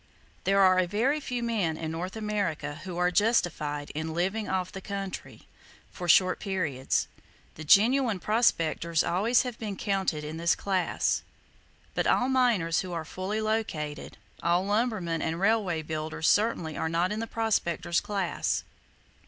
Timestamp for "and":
15.21-15.39